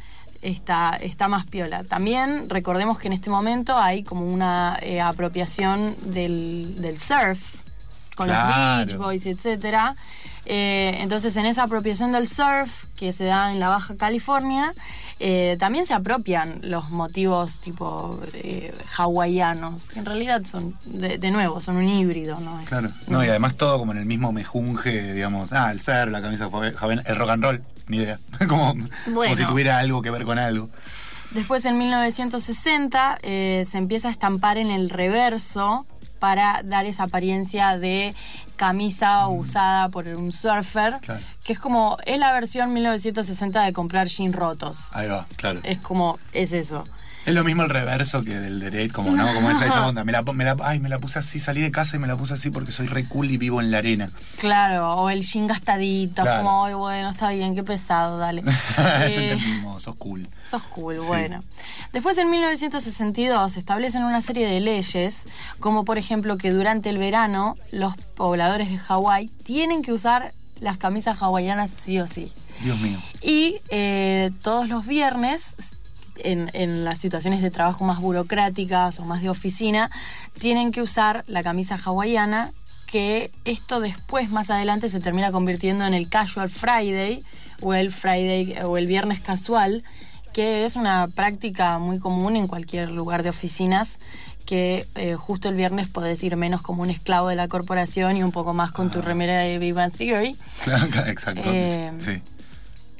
está, 0.42 0.96
está 1.00 1.28
más 1.28 1.46
piola. 1.46 1.82
También 1.84 2.48
recordemos 2.50 2.98
que 2.98 3.06
en 3.08 3.14
este 3.14 3.30
momento 3.30 3.76
hay 3.78 4.02
como 4.04 4.26
una 4.26 4.78
eh, 4.82 5.00
apropiación 5.00 5.94
del, 6.12 6.74
del 6.80 6.98
surf 6.98 7.62
con 8.16 8.26
Claro. 8.26 8.78
los 8.82 8.86
Beach 8.86 8.96
Boys, 8.98 9.26
etcétera. 9.26 9.94
Eh, 10.46 10.96
entonces, 11.00 11.36
en 11.36 11.46
esa 11.46 11.64
apropiación 11.64 12.10
del 12.12 12.26
surf 12.28 12.84
que 12.96 13.12
se 13.12 13.24
da 13.24 13.52
en 13.52 13.60
la 13.60 13.68
Baja 13.68 13.96
California, 13.96 14.72
eh, 15.18 15.56
también 15.58 15.86
se 15.86 15.94
apropian 15.94 16.58
los 16.62 16.90
motivos 16.90 17.60
tipo 17.60 18.20
eh, 18.34 18.72
hawaianos, 18.96 19.88
que 19.88 19.98
en 19.98 20.04
realidad 20.04 20.42
son, 20.44 20.76
de, 20.84 21.18
de 21.18 21.30
nuevo, 21.30 21.60
son 21.60 21.76
un 21.78 21.84
híbrido, 21.88 22.38
¿no? 22.40 22.60
Es- 22.60 22.68
Claro. 22.68 22.88
no 23.08 23.18
No, 23.18 23.22
y 23.22 23.26
es- 23.26 23.30
además 23.30 23.56
todo 23.56 23.78
como 23.78 23.92
en 23.92 23.98
el 23.98 24.06
mismo 24.06 24.30
mejunje, 24.32 25.12
digamos. 25.14 25.52
Ah, 25.52 25.72
el 25.72 25.80
ser, 25.80 26.10
la 26.10 26.20
camisa 26.22 26.48
joven, 26.48 27.02
el 27.04 27.16
rock 27.16 27.30
and 27.30 27.42
roll, 27.44 27.62
ni 27.88 27.96
idea. 27.98 28.18
como, 28.48 28.74
si 29.34 29.44
tuviera 29.46 29.78
algo 29.78 30.00
que 30.02 30.10
ver 30.10 30.24
con 30.24 30.38
algo. 30.38 30.68
Después 31.32 31.64
en 31.64 31.76
1960 31.78 33.18
eh, 33.22 33.66
se 33.68 33.78
empieza 33.78 34.08
a 34.08 34.10
estampar 34.12 34.58
en 34.58 34.70
el 34.70 34.90
reverso 34.90 35.86
para 36.18 36.62
dar 36.64 36.86
esa 36.86 37.04
apariencia 37.04 37.78
de 37.78 38.14
camisa 38.56 39.28
usada 39.28 39.88
por 39.88 40.06
un 40.08 40.32
surfer, 40.32 40.96
Claro. 41.02 41.20
que 41.44 41.52
es 41.52 41.58
como, 41.58 41.98
es 42.06 42.18
la 42.18 42.32
versión 42.32 42.72
1960 42.72 43.62
de 43.62 43.72
comprar 43.72 44.08
jeans 44.08 44.34
rotos. 44.34 44.90
Ahí 44.94 45.08
va, 45.08 45.26
claro. 45.36 45.60
Es 45.62 45.78
como, 45.80 46.18
es 46.32 46.52
eso. 46.52 46.86
Es 47.26 47.34
lo 47.34 47.42
mismo 47.42 47.64
el 47.64 47.70
reverso 47.70 48.22
que 48.22 48.36
del 48.36 48.60
Derek, 48.60 48.92
como 48.92 49.10
no, 49.10 49.26
como 49.34 49.50
esa, 49.50 49.66
esa 49.66 49.88
onda. 49.88 50.04
Me 50.04 50.12
la, 50.12 50.22
me 50.22 50.44
la- 50.44 50.56
ay, 50.62 50.78
me 50.78 50.88
la 50.88 51.00
puse 51.00 51.18
así, 51.18 51.40
salí 51.40 51.60
de 51.60 51.72
casa 51.72 51.96
y 51.96 51.98
me 51.98 52.06
la 52.06 52.14
puse 52.16 52.34
así 52.34 52.50
porque 52.50 52.70
soy 52.70 52.86
re 52.86 53.04
cool 53.08 53.28
y 53.32 53.36
vivo 53.36 53.60
en 53.60 53.72
la 53.72 53.78
arena. 53.78 54.08
Claro, 54.38 54.94
o 54.94 55.10
el 55.10 55.22
jean 55.22 55.48
gastadito, 55.48 56.22
Claro. 56.22 56.44
como, 56.44 56.64
ay, 56.66 56.74
bueno, 56.74 57.10
está 57.10 57.30
bien, 57.30 57.56
qué 57.56 57.64
pesado, 57.64 58.16
dale. 58.18 58.42
Eh, 58.78 59.32
entendimos, 59.32 59.82
sos 59.82 59.96
cool. 59.96 60.28
Sos 60.48 60.62
cool, 60.70 60.94
Sí. 61.00 61.06
bueno. 61.08 61.42
Después 61.92 62.18
en 62.18 62.30
1962 62.30 63.52
se 63.52 63.58
establecen 63.58 64.04
una 64.04 64.20
serie 64.20 64.46
de 64.46 64.60
leyes, 64.60 65.26
como 65.60 65.84
por 65.84 65.98
ejemplo 65.98 66.36
que 66.36 66.50
durante 66.50 66.90
el 66.90 66.98
verano 66.98 67.54
los 67.72 67.96
pobladores 68.16 68.70
de 68.70 68.78
Hawái 68.78 69.28
tienen 69.44 69.82
que 69.82 69.92
usar 69.92 70.32
las 70.60 70.78
camisas 70.78 71.20
hawaianas 71.20 71.70
sí 71.70 71.98
o 72.00 72.06
sí. 72.06 72.30
Dios 72.62 72.78
mío. 72.80 72.98
Y 73.22 73.56
eh, 73.68 74.30
todos 74.42 74.68
los 74.68 74.86
viernes, 74.86 75.56
en, 76.16 76.50
en 76.54 76.84
las 76.84 76.98
situaciones 76.98 77.42
de 77.42 77.50
trabajo 77.50 77.84
más 77.84 78.00
burocráticas 78.00 78.98
o 79.00 79.04
más 79.04 79.22
de 79.22 79.28
oficina, 79.28 79.90
tienen 80.38 80.72
que 80.72 80.82
usar 80.82 81.24
la 81.26 81.42
camisa 81.42 81.78
hawaiana, 81.82 82.50
que 82.86 83.30
esto 83.44 83.80
después, 83.80 84.30
más 84.30 84.50
adelante, 84.50 84.88
se 84.88 85.00
termina 85.00 85.32
convirtiendo 85.32 85.84
en 85.84 85.92
el 85.92 86.08
Casual 86.08 86.48
Friday 86.48 87.22
o 87.60 87.74
el 87.74 87.92
Friday 87.92 88.56
o 88.64 88.76
el 88.78 88.86
viernes 88.86 89.20
casual, 89.20 89.82
que 90.36 90.66
es 90.66 90.76
una 90.76 91.08
práctica 91.08 91.78
muy 91.78 91.98
común 91.98 92.36
en 92.36 92.46
cualquier 92.46 92.90
lugar 92.90 93.22
de 93.22 93.30
oficinas 93.30 93.98
que 94.44 94.86
eh, 94.94 95.14
justo 95.14 95.48
el 95.48 95.54
viernes 95.54 95.88
podés 95.88 96.22
ir 96.22 96.36
menos 96.36 96.60
como 96.60 96.82
un 96.82 96.90
esclavo 96.90 97.28
de 97.28 97.36
la 97.36 97.48
corporación 97.48 98.18
y 98.18 98.22
un 98.22 98.32
poco 98.32 98.52
más 98.52 98.70
con 98.70 98.90
tu 98.90 99.00
remera 99.00 99.38
de 99.38 99.58
Big 99.58 99.72
Bang 99.72 99.92
Theory. 99.92 100.36
Exacto. 101.06 101.40
Eh, 101.46 101.90
sí. 102.00 102.22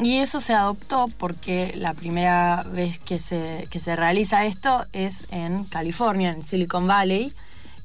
Y 0.03 0.21
eso 0.21 0.41
se 0.41 0.55
adoptó 0.55 1.11
porque 1.19 1.75
la 1.77 1.93
primera 1.93 2.65
vez 2.73 2.99
que 2.99 3.19
se, 3.19 3.69
que 3.69 3.81
se 3.81 3.97
realiza 3.97 4.47
esto 4.47 4.87
es 4.95 5.27
en 5.31 5.65
California, 5.65 6.31
en 6.31 6.43
Silicon 6.43 6.87
Valley, 6.87 7.35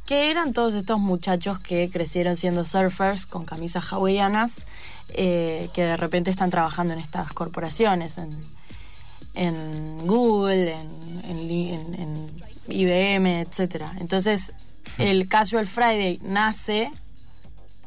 que 0.06 0.32
eran 0.32 0.54
todos 0.54 0.76
estos 0.76 1.02
muchachos 1.02 1.60
que 1.60 1.90
crecieron 1.92 2.38
siendo 2.38 2.64
surfers 2.64 3.26
con 3.26 3.44
camisas 3.44 3.92
hawaianas, 3.92 4.66
eh, 5.10 5.70
que 5.74 5.84
de 5.84 5.98
repente 5.98 6.32
están 6.32 6.52
trabajando 6.52 6.94
en 6.94 7.00
estas 7.00 7.34
corporaciones, 7.34 8.18
en, 8.18 8.32
en 9.36 9.98
Google, 10.08 10.74
en, 11.28 11.50
en 11.50 12.28
IBM, 12.68 13.42
etc. 13.42 13.86
Entonces, 14.00 14.54
el 14.98 15.28
Casual 15.28 15.66
Friday 15.68 16.20
nace 16.24 16.90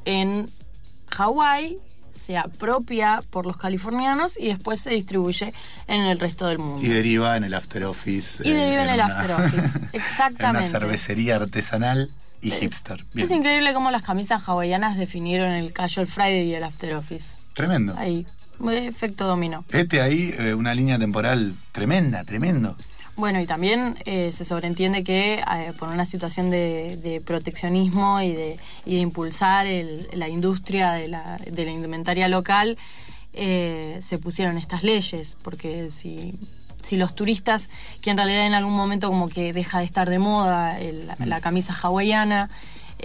en 0.04 0.46
Hawái, 1.10 1.78
se 2.10 2.36
apropia 2.36 3.22
por 3.30 3.46
los 3.46 3.56
californianos 3.56 4.38
y 4.38 4.48
después 4.48 4.80
se 4.80 4.90
distribuye 4.90 5.52
en 5.88 6.02
el 6.02 6.18
resto 6.20 6.46
del 6.46 6.58
mundo. 6.58 6.84
Y 6.84 6.88
deriva 6.88 7.36
en 7.36 7.44
el 7.44 7.54
after 7.54 7.84
office. 7.84 8.46
Y 8.46 8.52
deriva 8.52 8.84
en 8.84 8.90
el 8.90 9.00
una- 9.00 9.18
after 9.20 9.32
office, 9.40 9.78
en 9.78 10.00
exactamente. 10.00 10.68
una 10.68 10.78
cervecería 10.80 11.36
artesanal 11.36 12.10
y 12.40 12.50
hipster. 12.50 13.04
Bien. 13.14 13.26
Es 13.26 13.32
increíble 13.32 13.72
cómo 13.72 13.90
las 13.90 14.02
camisas 14.02 14.42
hawaianas 14.46 14.96
definieron 14.96 15.52
el 15.52 15.72
Casual 15.72 16.06
Friday 16.06 16.50
y 16.50 16.54
el 16.54 16.62
After 16.64 16.94
Office. 16.94 17.36
Tremendo. 17.54 17.94
Ahí, 17.96 18.26
efecto 18.70 19.26
dominó. 19.26 19.64
Este 19.72 20.00
ahí, 20.00 20.32
eh, 20.38 20.54
una 20.54 20.74
línea 20.74 20.98
temporal 20.98 21.54
tremenda, 21.72 22.24
tremendo. 22.24 22.76
Bueno, 23.16 23.40
y 23.40 23.46
también 23.46 23.96
eh, 24.06 24.32
se 24.32 24.44
sobreentiende 24.44 25.04
que 25.04 25.34
eh, 25.34 25.72
por 25.78 25.88
una 25.88 26.04
situación 26.04 26.50
de, 26.50 26.96
de 27.02 27.20
proteccionismo 27.20 28.20
y 28.20 28.32
de, 28.32 28.58
y 28.86 28.94
de 28.96 29.00
impulsar 29.00 29.66
el- 29.66 30.08
la 30.14 30.28
industria 30.28 30.92
de 30.92 31.06
la, 31.08 31.36
de 31.48 31.64
la 31.64 31.70
indumentaria 31.70 32.26
local, 32.28 32.76
eh, 33.32 33.98
se 34.00 34.18
pusieron 34.18 34.58
estas 34.58 34.82
leyes, 34.82 35.36
porque 35.42 35.90
si, 35.90 36.38
si 36.82 36.96
los 36.96 37.14
turistas, 37.14 37.70
que 38.00 38.10
en 38.10 38.16
realidad 38.16 38.46
en 38.46 38.54
algún 38.54 38.74
momento 38.74 39.08
como 39.08 39.28
que 39.28 39.52
deja 39.52 39.78
de 39.78 39.84
estar 39.84 40.10
de 40.10 40.18
moda 40.18 40.80
el- 40.80 41.06
la, 41.06 41.16
la 41.24 41.40
camisa 41.40 41.72
hawaiana, 41.80 42.50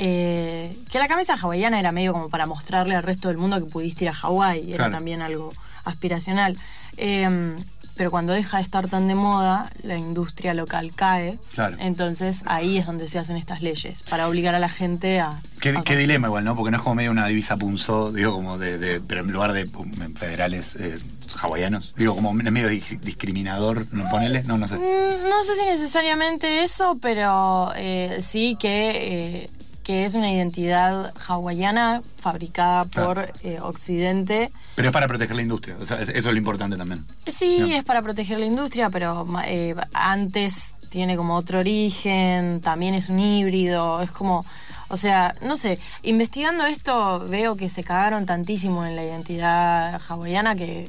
eh, 0.01 0.74
que 0.91 0.98
la 0.98 1.08
camisa 1.08 1.34
hawaiana 1.34 1.77
era 1.79 1.91
medio 1.91 2.13
como 2.13 2.29
para 2.29 2.46
mostrarle 2.46 2.96
al 2.96 3.03
resto 3.03 3.27
del 3.27 3.38
mundo 3.38 3.60
que 3.60 3.65
pudiste 3.70 4.06
ir 4.06 4.10
a 4.10 4.13
Hawái, 4.13 4.74
era 4.74 4.89
también 4.89 5.22
algo 5.22 5.50
aspiracional. 5.84 6.58
Eh, 6.98 7.56
pero 7.98 8.12
cuando 8.12 8.32
deja 8.32 8.58
de 8.58 8.63
estar 8.63 8.88
tan 8.88 9.10
de 9.10 9.15
moda, 9.15 9.70
la 9.84 9.98
industria 9.98 10.53
local 10.53 10.94
cae. 10.96 11.38
Claro. 11.53 11.75
Entonces 11.82 12.44
ahí 12.46 12.77
es 12.77 12.86
donde 12.86 13.10
se 13.10 13.20
hacen 13.20 13.36
estas 13.36 13.62
leyes, 13.62 14.03
para 14.03 14.29
obligar 14.29 14.56
a 14.56 14.60
la 14.60 14.70
gente 14.70 15.20
a... 15.20 15.41
Qué, 15.60 15.75
a 15.77 15.82
qué 15.82 15.98
dilema 15.98 16.27
igual, 16.29 16.46
¿no? 16.46 16.56
Porque 16.56 16.72
no 16.72 16.77
es 16.77 16.84
como 16.84 16.96
medio 16.96 17.12
una 17.12 17.27
divisa 17.27 17.58
punzó, 17.58 18.13
digo, 18.13 18.32
como 18.32 18.58
de, 18.58 18.77
de- 18.77 19.01
pero 19.01 19.20
en 19.20 19.34
lugar 19.34 19.51
de 19.51 19.65
um, 19.75 19.91
federales 20.15 20.77
eh, 20.77 20.98
hawaianos. 21.41 21.94
Digo, 21.98 22.15
como 22.15 22.34
medio 22.34 22.70
di- 22.70 22.79
discriminador, 23.01 23.86
¿no? 23.94 24.10
Ponele, 24.10 24.44
no, 24.44 24.58
no 24.58 24.65
sé. 24.70 24.77
Mm, 24.77 25.27
No 25.29 25.44
sé 25.44 25.56
si 25.58 25.65
necesariamente 25.65 26.63
eso, 26.63 26.98
pero 27.01 27.74
eh, 27.75 28.20
sí 28.22 28.56
que, 28.62 29.50
que 29.89 30.05
es 30.05 30.13
una 30.13 30.31
identidad 30.31 31.12
hawaiana 31.27 32.03
fabricada 32.17 32.86
Claro. 32.86 33.08
por 33.08 33.31
eh, 33.41 33.58
Occidente. 33.60 34.51
Pero 34.75 34.89
es 34.89 34.93
para 34.93 35.08
proteger 35.08 35.36
la 35.36 35.41
industria, 35.41 35.77
o 35.81 35.84
sea, 35.84 36.00
es- 36.00 36.10
eso 36.10 36.29
es 36.29 36.34
lo 36.34 36.38
importante 36.38 36.77
también. 36.77 37.03
Sí, 37.25 37.74
es 37.74 37.84
para 37.84 38.03
proteger 38.03 38.38
la 38.39 38.46
industria, 38.46 38.91
pero 38.91 39.25
eh, 39.48 39.74
antes 39.96 40.75
tiene 40.89 41.17
como 41.17 41.36
otro 41.36 41.58
origen, 41.58 42.62
también 42.62 42.93
es 42.93 43.10
un 43.10 43.19
híbrido, 43.19 44.03
es 44.03 44.12
como, 44.12 44.46
o 44.89 44.96
sea, 44.98 45.34
no 45.41 45.58
sé, 45.58 45.79
investigando 46.03 46.67
esto 46.67 47.25
veo 47.27 47.55
que 47.55 47.67
se 47.67 47.84
cagaron 47.84 48.27
tantísimo 48.27 48.86
en 48.86 48.96
la 48.96 49.03
identidad 49.03 50.00
hawaiana 50.08 50.53
que 50.53 50.88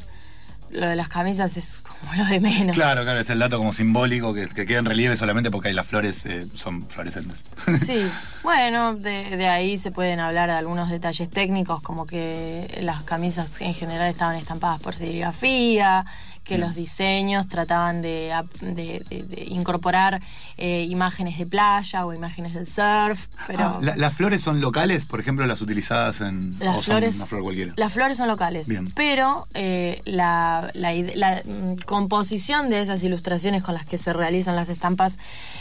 lo 0.73 0.89
de 0.89 0.97
las 0.97 1.09
camisas 1.09 1.57
es 1.57 1.83
como 1.83 2.15
lo 2.15 2.25
de 2.27 2.41
menos. 2.41 2.77
Claro, 2.77 3.03
claro, 3.03 3.21
es 3.21 3.31
el 3.31 3.39
dato 3.39 3.59
como 3.59 3.73
simbólico 3.73 4.33
que, 4.35 4.49
que 4.49 4.67
queda 4.67 4.79
en 4.79 4.85
relieve 4.85 5.17
solamente 5.17 5.50
porque 5.50 5.69
ahí 5.69 5.75
las 5.75 5.87
flores 5.87 6.25
eh, 6.27 6.47
son 6.55 6.87
fluorescentes. 6.89 7.45
Sí, 7.85 8.03
bueno, 8.43 8.95
de, 8.95 9.37
de 9.37 9.49
ahí 9.49 9.77
se 9.79 9.91
pueden 9.91 10.21
hablar 10.21 10.49
de 10.49 10.57
algunos 10.57 10.91
detalles 10.91 11.31
técnicos, 11.31 11.83
como 11.83 12.07
que 12.07 12.81
las 12.83 13.03
camisas 13.05 13.61
en 13.61 13.75
general 13.75 14.09
estaban 14.11 14.37
estampadas 14.37 14.81
por 14.81 14.95
serigrafía, 14.95 16.05
que 16.50 16.59
los 16.59 16.75
diseños 16.75 17.49
trataban 17.49 18.02
de, 18.02 18.33
ap- 18.33 18.52
de- 18.61 19.00
de- 19.09 19.23
de 19.23 19.45
incorporar 19.45 20.21
eh, 20.57 20.85
imágenes 20.88 21.38
de 21.38 21.47
playa 21.47 22.04
o 22.04 22.12
imágenes 22.12 22.54
del 22.54 22.66
surf, 22.66 23.26
pero 23.47 23.61
Ah, 23.64 23.78
la- 23.80 23.97
¿Las 23.97 24.14
flores 24.14 24.42
son 24.42 24.61
locales, 24.61 25.04
por 25.07 25.21
ejemplo, 25.21 25.47
las 25.47 25.61
utilizadas 25.62 26.21
en... 26.21 26.59
las 26.59 26.71
o 26.76 26.83
son 26.83 26.83
flores, 26.83 27.16
una 27.16 27.26
flor 27.26 27.42
cualquiera? 27.42 27.73
las 27.76 27.92
flores 27.92 28.19
son 28.19 28.28
locales, 28.28 28.69
Bien. 28.69 28.87
pero 28.95 29.47
eh, 29.54 30.02
la, 30.04 30.71
la 30.75 30.92
la, 30.92 31.42
mm, 31.45 31.76
composición 31.87 32.69
de 32.69 32.83
esas 32.83 33.02
ilustraciones 33.04 33.62
con 33.62 33.75
las 33.75 33.87
que 33.87 33.97
se 33.97 34.12
realizan 34.12 34.57
las 34.57 34.69
estampas 34.69 35.19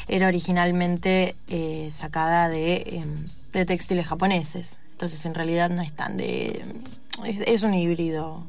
era 0.08 0.28
originalmente 0.28 1.36
eh, 1.50 1.92
sacada 1.96 2.50
de, 2.50 2.82
em, 3.04 3.26
de 3.54 3.66
textiles 3.66 4.08
japoneses. 4.08 4.80
Entonces, 4.94 5.26
en 5.26 5.34
realidad 5.34 5.70
no 5.70 5.82
es 5.82 5.94
tan 5.94 6.18
de. 6.18 6.62
Es, 7.24 7.40
es 7.46 7.64
un 7.64 7.74
híbrido. 7.74 8.44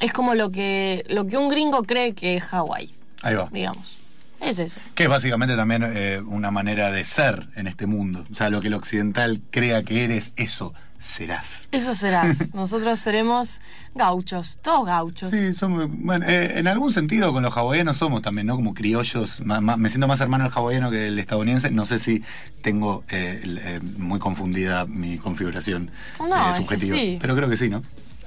Es 0.00 0.12
como 0.12 0.34
lo 0.34 0.50
que, 0.50 1.04
lo 1.08 1.26
que 1.26 1.36
un 1.36 1.48
gringo 1.48 1.84
cree 1.84 2.14
que 2.14 2.36
es 2.36 2.44
Hawái, 2.44 2.90
Ahí 3.22 3.34
va. 3.34 3.48
digamos. 3.52 3.98
Es 4.40 4.58
eso. 4.58 4.78
Que 4.94 5.04
es 5.04 5.08
básicamente 5.08 5.56
también 5.56 5.84
eh, 5.86 6.20
una 6.26 6.50
manera 6.50 6.90
de 6.90 7.04
ser 7.04 7.48
en 7.56 7.66
este 7.66 7.86
mundo. 7.86 8.24
O 8.30 8.34
sea, 8.34 8.50
lo 8.50 8.60
que 8.60 8.68
el 8.68 8.74
occidental 8.74 9.40
crea 9.50 9.82
que 9.84 10.04
eres, 10.04 10.32
eso 10.36 10.74
serás. 10.98 11.68
Eso 11.72 11.94
serás. 11.94 12.52
Nosotros 12.54 12.98
seremos 12.98 13.62
gauchos, 13.94 14.58
todos 14.60 14.84
gauchos. 14.86 15.30
Sí, 15.30 15.54
somos, 15.54 15.86
bueno, 15.90 16.26
eh, 16.28 16.58
en 16.58 16.66
algún 16.66 16.92
sentido 16.92 17.32
con 17.32 17.42
los 17.42 17.56
hawaianos 17.56 17.96
somos 17.96 18.20
también, 18.20 18.46
¿no? 18.48 18.56
Como 18.56 18.74
criollos, 18.74 19.40
ma- 19.44 19.60
ma- 19.62 19.76
me 19.78 19.88
siento 19.88 20.08
más 20.08 20.20
hermano 20.20 20.44
del 20.44 20.52
hawaiano 20.54 20.90
que 20.90 21.08
el 21.08 21.18
estadounidense, 21.18 21.70
no 21.70 21.86
sé 21.86 21.98
si 21.98 22.22
tengo 22.60 23.04
eh, 23.08 23.40
el, 23.42 23.58
eh, 23.58 23.80
muy 23.98 24.18
confundida 24.18 24.84
mi 24.84 25.16
configuración 25.16 25.90
No, 26.18 26.50
eh, 26.50 26.56
subjetiva, 26.56 26.96
sí. 26.96 27.18
pero 27.20 27.34
creo 27.36 27.48
que 27.48 27.56
sí, 27.56 27.70
¿no? 27.70 27.82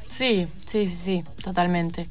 Sí, 0.08 0.48
sí, 0.66 0.88
sí, 0.88 0.96
sí, 0.96 1.24
totalmente. 1.44 2.08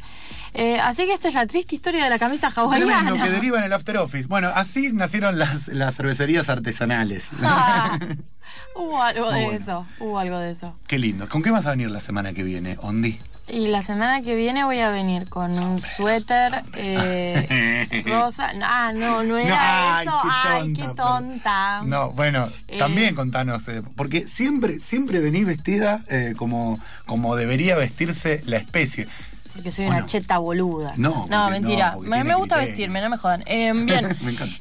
Eh, 0.54 0.80
así 0.80 1.04
que 1.04 1.12
esta 1.12 1.28
es 1.28 1.34
la 1.34 1.46
triste 1.46 1.74
historia 1.74 2.04
de 2.04 2.10
la 2.10 2.18
camisa 2.18 2.48
hawaiana. 2.54 3.00
Tremendo, 3.02 3.24
que 3.24 3.30
deriva 3.36 3.58
en 3.58 3.64
el 3.64 3.72
after 3.72 3.98
office. 3.98 4.26
Bueno, 4.26 4.50
así 4.54 4.90
nacieron 4.92 5.38
las, 5.38 5.68
las 5.68 5.96
cervecerías 5.96 6.48
artesanales. 6.48 7.28
Ah, 7.42 7.98
hubo 8.74 9.02
algo 9.02 9.30
de 9.30 9.54
eso, 9.54 9.86
hubo 10.00 10.18
algo 10.18 10.38
de 10.38 10.50
eso. 10.50 10.74
Qué 10.86 10.98
lindo. 10.98 11.28
¿Con 11.28 11.42
qué 11.42 11.50
vas 11.50 11.66
a 11.66 11.70
venir 11.70 11.90
la 11.90 12.00
semana 12.00 12.32
que 12.32 12.42
viene, 12.42 12.76
Ondi? 12.82 13.18
Y 13.48 13.68
la 13.68 13.80
semana 13.80 14.22
que 14.22 14.34
viene 14.34 14.64
voy 14.64 14.80
a 14.80 14.90
venir 14.90 15.28
con 15.28 15.56
un 15.56 15.78
suéter 15.80 16.52
eh, 16.74 18.02
rosa. 18.06 18.50
Ah, 18.62 18.92
no, 18.92 19.22
no 19.22 19.38
era 19.38 20.02
eso. 20.02 20.12
Ay, 20.24 20.72
qué 20.72 20.88
tonta. 20.96 21.82
No, 21.84 22.10
bueno, 22.10 22.48
Eh. 22.66 22.78
también 22.78 23.14
contanos, 23.14 23.68
eh, 23.68 23.82
porque 23.94 24.26
siempre, 24.26 24.80
siempre 24.80 25.20
venís 25.20 25.46
vestida 25.46 26.02
como, 26.36 26.80
como 27.06 27.36
debería 27.36 27.76
vestirse 27.76 28.42
la 28.46 28.56
especie. 28.56 29.06
Porque 29.54 29.70
soy 29.70 29.86
¿O 29.86 29.88
una 29.90 30.04
cheta 30.06 30.38
boluda. 30.38 30.92
No, 30.96 31.26
no 31.30 31.48
mentira. 31.48 31.92
no, 31.92 32.00
me, 32.00 32.24
me 32.24 32.34
gusta 32.34 32.56
vestirme, 32.56 33.00
no 33.00 33.08
me 33.10 33.16
jodan. 33.16 33.42
Eh, 33.46 33.72
bien. 33.74 34.16
Me 34.22 34.32
encanta. 34.32 34.56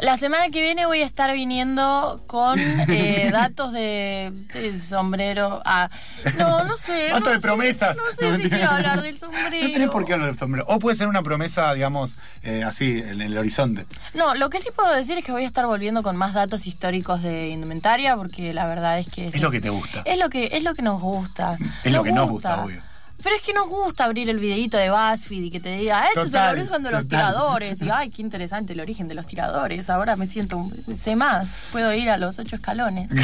La 0.00 0.18
semana 0.18 0.48
que 0.48 0.60
viene 0.60 0.84
voy 0.86 1.02
a 1.02 1.06
estar 1.06 1.32
viniendo 1.32 2.22
con 2.26 2.58
eh, 2.58 3.28
datos 3.32 3.72
de, 3.72 4.30
de 4.52 4.78
sombrero. 4.78 5.62
Ah, 5.64 5.88
no, 6.36 6.64
no 6.64 6.76
sé. 6.76 7.08
Datos 7.08 7.22
no 7.24 7.30
de 7.30 7.36
sé, 7.36 7.40
promesas. 7.40 7.96
No 7.96 8.02
sé 8.12 8.36
si 8.36 8.50
quiero 8.50 8.70
hablar 8.70 9.02
del 9.02 9.18
sombrero. 9.18 9.46
No 9.66 9.72
tenés 9.72 9.90
por 9.90 10.04
qué 10.04 10.12
hablar 10.12 10.28
del 10.28 10.38
sombrero. 10.38 10.66
O 10.68 10.78
puede 10.78 10.96
ser 10.96 11.08
una 11.08 11.22
promesa, 11.22 11.72
digamos, 11.72 12.16
eh, 12.42 12.62
así, 12.64 12.98
en 12.98 13.20
el 13.22 13.36
horizonte. 13.36 13.86
No, 14.14 14.34
lo 14.34 14.50
que 14.50 14.60
sí 14.60 14.68
puedo 14.74 14.92
decir 14.94 15.16
es 15.18 15.24
que 15.24 15.32
voy 15.32 15.44
a 15.44 15.46
estar 15.46 15.66
volviendo 15.66 16.02
con 16.02 16.16
más 16.16 16.34
datos 16.34 16.66
históricos 16.66 17.22
de 17.22 17.48
indumentaria, 17.48 18.16
porque 18.16 18.52
la 18.52 18.66
verdad 18.66 18.98
es 18.98 19.08
que... 19.08 19.26
Es 19.26 19.40
lo 19.40 19.50
que 19.50 19.60
te 19.60 19.70
gusta. 19.70 20.02
Es 20.04 20.18
lo 20.18 20.28
que, 20.28 20.50
es 20.52 20.62
lo 20.62 20.74
que 20.74 20.82
nos 20.82 21.00
gusta. 21.00 21.56
Es 21.84 21.92
lo 21.92 22.02
que 22.02 22.12
nos 22.12 22.28
gusta, 22.28 22.64
obvio. 22.64 22.82
Pero 23.22 23.34
es 23.34 23.42
que 23.42 23.52
nos 23.52 23.68
gusta 23.68 24.04
abrir 24.04 24.28
el 24.30 24.38
videito 24.38 24.76
de 24.76 24.90
BuzzFeed 24.90 25.44
y 25.44 25.50
que 25.50 25.60
te 25.60 25.70
diga, 25.76 26.06
este 26.06 26.22
es 26.22 26.34
el 26.34 26.60
origen 26.60 26.82
de 26.82 26.90
los 26.90 27.02
total. 27.02 27.08
tiradores. 27.08 27.82
Y 27.82 27.90
ay, 27.90 28.10
qué 28.10 28.22
interesante 28.22 28.74
el 28.74 28.80
origen 28.80 29.08
de 29.08 29.14
los 29.14 29.26
tiradores. 29.26 29.90
Ahora 29.90 30.16
me 30.16 30.26
siento, 30.26 30.62
sé 30.96 31.16
más. 31.16 31.60
Puedo 31.72 31.92
ir 31.94 32.10
a 32.10 32.18
los 32.18 32.38
ocho 32.38 32.56
escalones. 32.56 33.10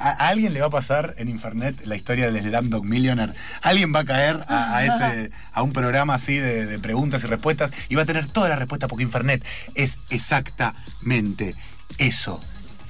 a, 0.00 0.10
alguien 0.18 0.54
le 0.54 0.60
va 0.60 0.66
a 0.66 0.70
pasar 0.70 1.14
en 1.18 1.28
Infernet 1.28 1.86
la 1.86 1.96
historia 1.96 2.30
del 2.30 2.42
Slamdog 2.42 2.84
Millionaire. 2.84 3.32
Alguien 3.62 3.94
va 3.94 4.00
a 4.00 4.04
caer 4.04 4.44
a, 4.48 4.76
a 4.76 4.84
ese, 4.84 5.30
a 5.52 5.62
un 5.62 5.72
programa 5.72 6.14
así 6.14 6.36
de, 6.36 6.66
de 6.66 6.78
preguntas 6.78 7.22
y 7.24 7.26
respuestas 7.26 7.70
y 7.88 7.94
va 7.94 8.02
a 8.02 8.06
tener 8.06 8.26
toda 8.28 8.48
la 8.48 8.56
respuesta 8.56 8.88
porque 8.88 9.04
Infernet 9.04 9.44
es 9.74 9.98
exactamente 10.10 11.54
eso. 11.98 12.40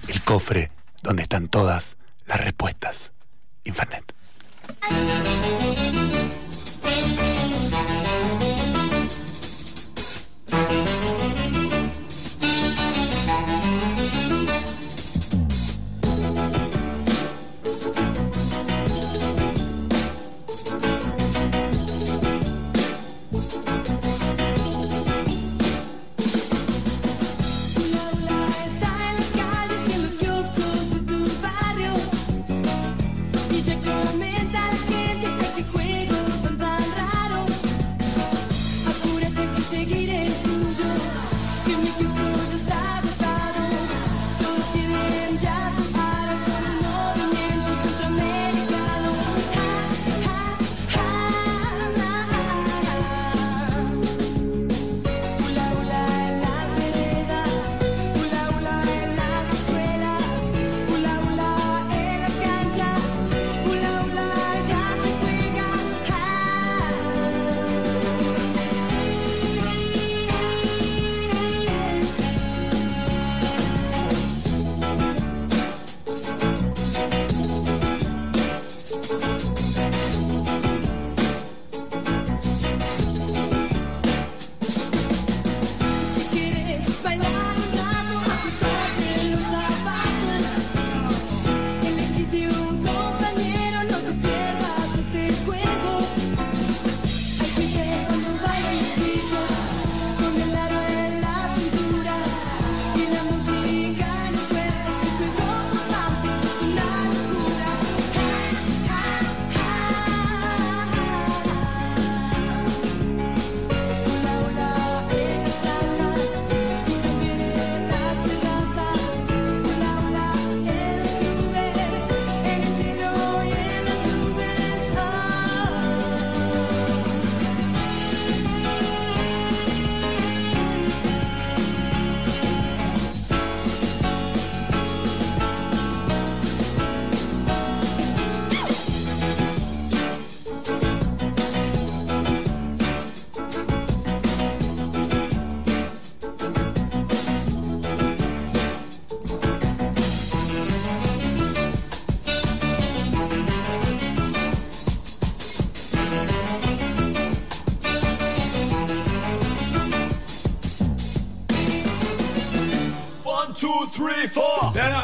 El 0.09 0.23
cofre 0.23 0.71
donde 1.03 1.23
están 1.23 1.49
todas 1.49 1.97
las 2.27 2.41
respuestas. 2.41 3.13
Infernet. 3.65 4.16
Müzik 4.91 6.06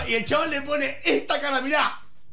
y 0.09 0.15
el 0.15 0.25
chaval 0.25 0.51
le 0.51 0.62
pone 0.62 0.95
esta 1.05 1.41
cara, 1.41 1.61
mirá. 1.61 2.02